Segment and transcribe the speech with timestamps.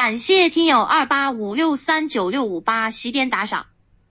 [0.00, 3.66] 感谢听友二八五六三九六五八喜点打赏。